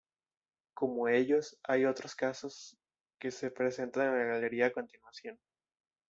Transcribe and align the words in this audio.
Como 0.73 1.07
ellos 1.09 1.59
hay 1.61 1.85
otros 1.85 2.15
casos 2.15 2.75
que 3.19 3.29
se 3.29 3.51
presentan 3.51 4.07
en 4.07 4.17
la 4.17 4.33
galería 4.33 4.65
a 4.65 4.71
continuación. 4.71 5.37